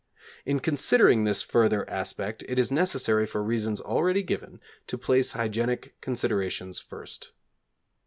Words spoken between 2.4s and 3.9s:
it is necessary for reasons